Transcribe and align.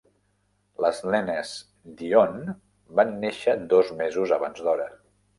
Les 0.83 0.99
nenes 1.15 1.49
Dionne 1.99 2.55
van 2.99 3.11
néixer 3.25 3.55
dos 3.75 3.91
mesos 3.99 4.33
abans 4.39 4.65
d'hora. 4.69 4.89